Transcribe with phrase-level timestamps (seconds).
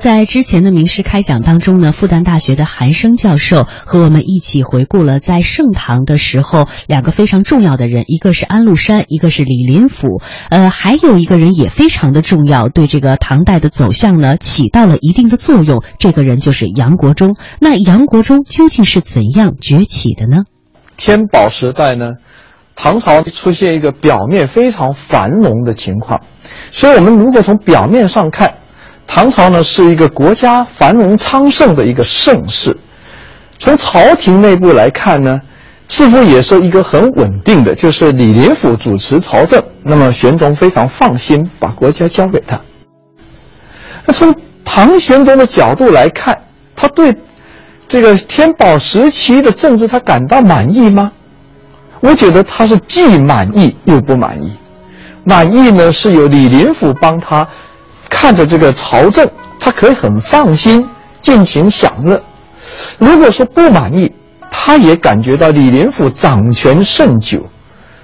[0.00, 10.22] 在之前的名师开讲当中呢，复旦大学的韩生教授和我们一起回顾了在盛唐的时候两个非常重要的人，一个是安禄山，一个是李林甫。
[10.48, 15.84] 呃，还有一个人也非常的重要，对这个唐代的走向呢起到了一定的作用。
[15.98, 17.36] 这个人就是杨国忠。
[17.60, 20.44] 那杨国忠究竟是怎样崛起的呢？
[20.96, 22.12] 天宝时代呢，
[22.74, 26.22] 唐朝出现一个表面非常繁荣的情况，
[26.72, 28.54] 所以我们如果从表面上看，
[29.12, 32.74] 唐朝呢是一个国家繁荣昌盛的一个盛世。
[33.58, 35.36] 从朝廷内部来看呢，
[35.88, 42.58] 似乎也是一个很稳定的，就是李林甫主持朝政，那么玄宗非常放心把国家交给他。
[44.06, 44.32] 那从
[44.64, 46.40] 唐玄宗的角度来看，
[46.76, 47.12] 他对
[47.88, 51.10] 这个天宝时期的政治他感到满意吗？
[51.98, 54.52] 我觉得他是既满意又不满意。
[55.24, 57.46] 满意呢是由李林甫帮他
[58.10, 59.26] 看着这个朝政，
[59.58, 60.86] 他可以很放心
[61.22, 62.20] 尽情享乐。
[62.98, 64.12] 如果说不满意，
[64.50, 67.38] 他也感觉到李林甫掌权甚久，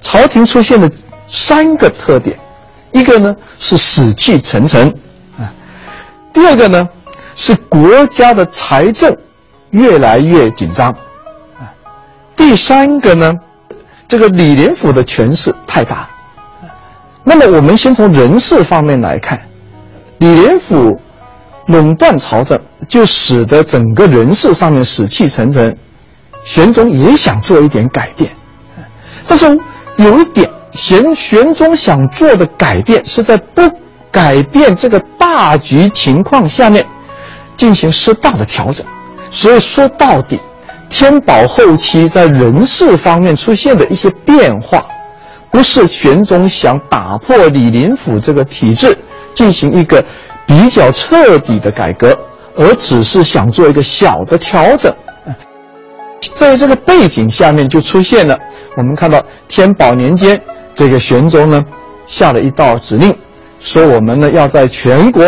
[0.00, 0.88] 朝廷出现了
[1.28, 2.38] 三个特点，
[2.92, 4.88] 一个呢是死气沉沉
[5.38, 5.52] 啊，
[6.32, 6.88] 第二个呢
[7.34, 9.14] 是国家的财政
[9.70, 10.90] 越来越紧张
[11.58, 11.68] 啊，
[12.34, 13.34] 第三个呢，
[14.06, 16.08] 这个李林甫的权势太大。
[17.24, 19.38] 那么我们先从人事方面来看，
[20.18, 21.00] 李林甫
[21.68, 25.76] 垄断朝政，就使得整个人事上面死气沉沉。
[26.44, 28.30] 玄宗也想做一点改变，
[29.26, 29.46] 但是
[29.96, 33.62] 有一点，玄玄宗想做的改变是在不
[34.10, 36.86] 改变这个大局情况下面
[37.56, 38.86] 进行适当的调整。
[39.30, 40.40] 所以说到底，
[40.88, 44.86] 天宝后期在人事方面出现的一些变化，
[45.50, 48.96] 不是玄宗想打破李林甫这个体制，
[49.34, 50.04] 进行一个
[50.46, 52.18] 比较彻底的改革，
[52.56, 54.92] 而只是想做一个小的调整。
[56.34, 58.36] 在这个背景下面，就出现了
[58.76, 60.40] 我们看到天宝年间，
[60.74, 61.64] 这个玄宗呢
[62.06, 63.16] 下了一道指令，
[63.60, 65.24] 说我们呢要在全国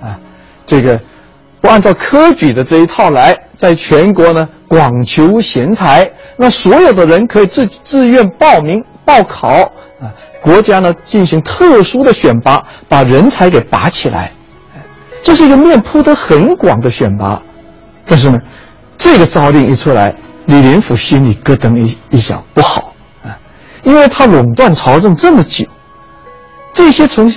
[0.00, 0.18] 啊，
[0.66, 0.98] 这个
[1.60, 9.48] 不按照科举的这一套来，在全国呢广求贤才，那所有的人可以自自愿报名报考
[10.00, 10.06] 啊，
[10.40, 14.30] 国家呢进行特殊的选拔，把人才给拔起来，
[15.20, 17.42] 这是一个面铺得很广的选拔，
[18.06, 18.38] 但是呢，
[18.96, 20.14] 这个诏令一出来。
[20.46, 23.38] 李林甫心里咯噔一一想，不好啊，
[23.82, 25.64] 因为他垄断朝政这么久，
[26.72, 27.32] 这些从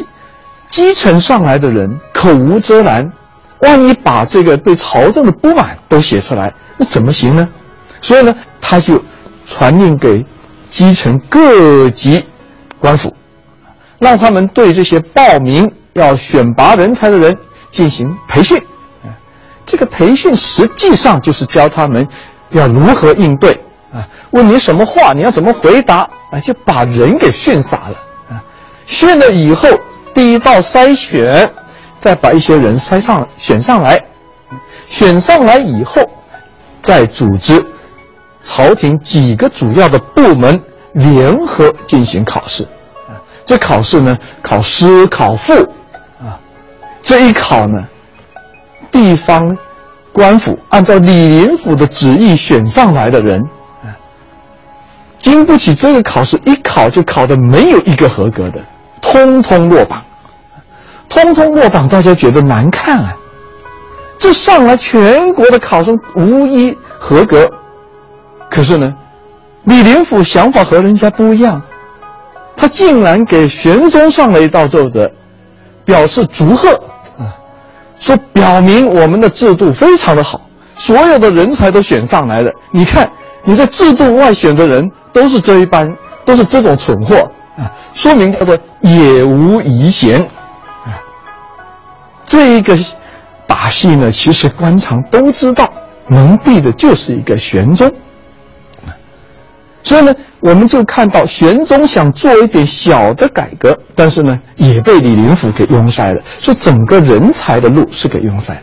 [0.70, 3.12] 基层上来的人口无遮拦，
[3.60, 7.48] 万一把这个对朝政的不满都写出来，那怎么行呢？
[8.00, 9.00] 所以呢，他就
[9.46, 10.26] 传令给
[10.74, 12.26] 基层各级
[12.80, 13.16] 官府，
[14.00, 17.38] 让他们对这些报名要选拔人才的人
[17.70, 18.60] 进行培训。
[19.68, 22.06] 这个培训实际上就是教他们。
[22.50, 23.52] 要如何应对
[23.92, 24.08] 啊？
[24.32, 26.40] 问你什么话，你要怎么回答啊？
[26.40, 27.96] 就把人给训傻了
[28.30, 28.44] 啊！
[28.86, 29.68] 训了以后，
[30.14, 31.50] 第一道筛选，
[32.00, 34.00] 再把一些人筛上选上来，
[34.88, 36.08] 选上来以后，
[36.84, 37.64] 再组织
[38.44, 40.62] 朝廷几个主要的部门
[40.94, 42.64] 联合进行考试
[43.08, 43.18] 啊。
[43.46, 45.54] 这考试呢，考诗考赋
[46.20, 46.38] 啊，
[47.02, 47.84] 这一考呢，
[48.92, 49.58] 地方。
[50.16, 53.42] 官府按照李林甫的旨意选上来的人，
[53.82, 53.90] 啊，
[55.18, 58.62] 经不起这个考试，一考就考的没有一个合格的，
[59.02, 60.04] 通通落榜，
[61.10, 63.18] 通通落榜，大家觉得难看啊！
[64.20, 67.52] 这上来全国的考生无一合格，
[68.54, 68.94] 可是呢，
[69.64, 71.60] 李林甫想法和人家不一样，
[72.56, 75.10] 他竟然给玄宗上了一道奏折，
[75.84, 76.70] 表示祝贺
[77.18, 77.34] 啊。
[78.00, 80.40] 说表明我们的制度非常的好，
[80.76, 82.52] 所有的人才都选上来了。
[82.70, 83.10] 你看，
[83.44, 85.92] 你在制度外选的人都是这一般，
[86.24, 87.16] 都是这种蠢货
[87.58, 87.66] 啊！
[87.96, 90.22] 说明叫做也无遗贤
[90.86, 90.94] 啊。
[92.24, 92.78] 这一个
[93.48, 95.74] 把戏呢，其实官场都知道，
[96.08, 97.92] 蒙蔽的就是一个玄宗。
[99.84, 108.60] 所以呢，我们就看到玄宗想做一点小的改革，但是呢，也被李林甫给拥塞了，所以整个人才的路是给拥塞。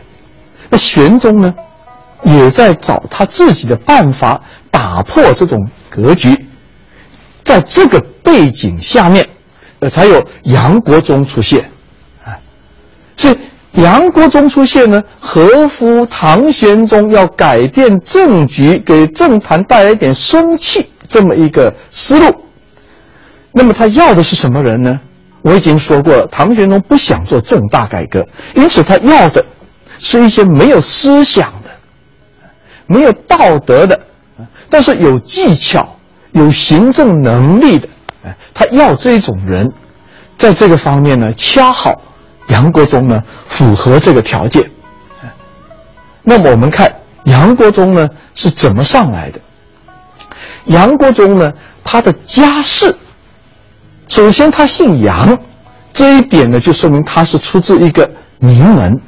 [0.69, 1.53] 那玄宗呢，
[2.23, 4.41] 也在找他自己的办法
[4.71, 5.59] 打破这种
[5.89, 6.35] 格局。
[7.43, 9.27] 在这个背景下面，
[9.79, 11.69] 呃，才有杨国忠出现，
[12.23, 12.37] 啊，
[13.17, 13.37] 所以
[13.73, 22.33] 杨国忠出现呢，合乎唐玄宗要改变政局、给政坛带来一点生气这么一个思路。
[23.51, 24.97] 那么他要的是什么人呢？
[25.41, 28.25] 我已经说过了，唐玄宗不想做重大改革，
[28.55, 29.43] 因此他要的
[29.99, 31.69] 是一些没有思想的、
[32.87, 33.99] 没有道德的，
[34.69, 35.97] 但是有技巧、
[36.31, 37.89] 有行政能力的。
[38.53, 39.69] 他要这种人，
[40.37, 42.01] 在这个方面呢，恰好
[42.47, 43.19] 杨国忠呢
[43.49, 44.63] 符合这个条件。
[46.23, 46.93] 那么我们看
[47.25, 49.39] 杨国忠呢是怎么上来的？
[50.65, 51.51] 杨国忠呢，
[51.83, 52.95] 他的家世。
[54.07, 55.37] 首先，他姓杨，
[55.93, 58.09] 这一点呢，就说明他是出自一个
[58.39, 58.99] 名门。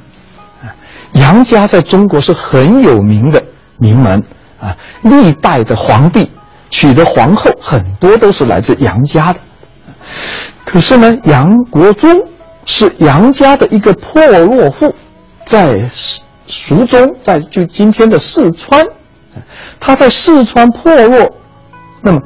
[1.12, 3.42] 杨家在中国是很有名的
[3.78, 4.22] 名门
[4.60, 6.28] 啊，历代的皇帝
[6.70, 9.38] 娶的皇后很多都是来自杨家的。
[10.64, 12.20] 可是呢，杨国忠
[12.66, 14.92] 是杨家的一个破落户，
[15.44, 15.88] 在
[16.46, 18.84] 蜀中，在就今天的四川，
[19.78, 21.30] 他在四川破落，
[22.04, 22.22] 那么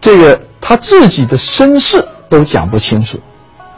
[0.00, 0.40] 这个。
[0.66, 3.18] 他自己的身世都讲不清楚，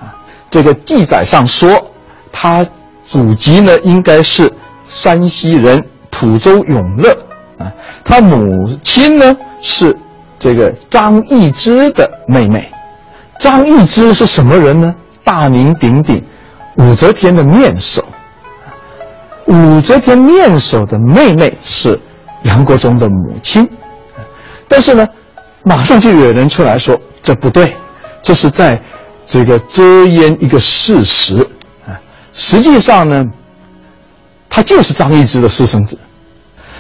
[0.01, 0.15] 啊，
[0.49, 1.85] 这个记载上说，
[2.31, 2.65] 他
[3.05, 4.49] 祖籍呢应该是
[4.87, 7.11] 山西人蒲州永乐，
[7.59, 7.67] 啊，
[8.05, 8.39] 他母
[8.85, 9.93] 亲呢是
[10.39, 12.71] 这个张易之的妹妹，
[13.41, 14.95] 张易之是什么人呢？
[15.25, 16.25] 大名鼎鼎，
[16.77, 18.01] 武则天的面首，
[19.47, 22.01] 武则天面首的妹妹是
[22.45, 23.69] 杨国忠的母亲，
[24.69, 25.05] 但是呢。
[25.69, 27.75] 马上就有人出来说这不对，
[28.23, 28.81] 这是在
[29.27, 31.45] 这个遮掩一个事实
[31.85, 31.91] 啊。
[32.33, 33.21] 实际上呢，
[34.49, 35.99] 他就是张易之的私生子。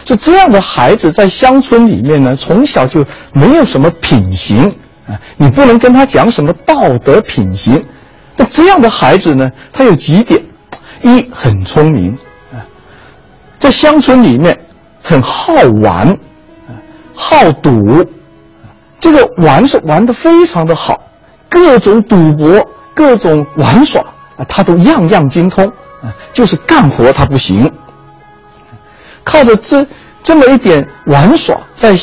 [0.04, 4.72] 就这样的孩子在乡村里面呢，从小就没有什么品行
[5.08, 5.18] 啊。
[5.36, 7.84] 你不能跟他讲什么道德品行。
[8.36, 10.40] 那这样的孩子呢，他有几点：
[11.02, 12.16] 一很聪明
[12.52, 12.62] 啊，
[13.58, 14.56] 在乡村里面
[15.02, 15.52] 很好
[15.82, 16.06] 玩
[16.68, 16.70] 啊，
[17.16, 18.06] 好赌。
[18.98, 21.00] 这个玩是玩的非常的好，
[21.48, 24.02] 各种赌博、各种玩耍
[24.36, 25.64] 啊，他都样样精通
[26.02, 26.12] 啊。
[26.32, 27.70] 就是干活他不行，
[29.22, 29.86] 靠着这
[30.22, 31.96] 这么一点玩耍，在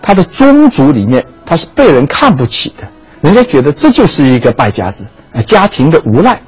[0.00, 2.86] 他的宗族里面，他是被人看不起的，
[3.20, 6.40] 人家觉得这就是一个败家子，啊，家庭的无赖，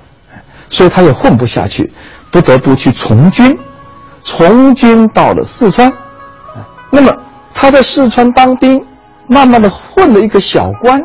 [0.70, 1.92] 所以他也混不下去，
[2.30, 3.58] 不得不去从军，
[4.22, 5.92] 从军到了四川，
[6.90, 7.14] 那么
[7.52, 8.80] 他在四川当兵。
[9.28, 11.02] 慢慢的混了一个小官，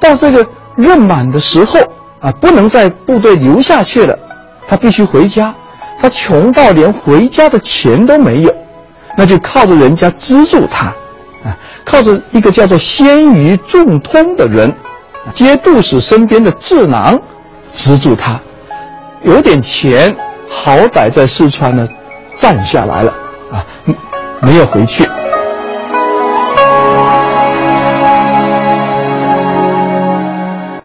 [0.00, 0.44] 到这个
[0.76, 1.78] 任满的时候
[2.20, 4.18] 啊，不能在部队留下去了，
[4.66, 5.54] 他必须回家。
[5.96, 8.54] 他穷到连回家的钱都没有，
[9.16, 10.86] 那就靠着人家资助他，
[11.44, 14.74] 啊，靠着一个叫做鲜于仲通的人，
[15.34, 17.18] 节度使身边的智囊
[17.72, 18.38] 资助他，
[19.22, 20.14] 有点钱，
[20.48, 21.86] 好歹在四川呢，
[22.34, 23.14] 站下来了，
[23.52, 23.64] 啊，
[24.40, 25.08] 没有回去。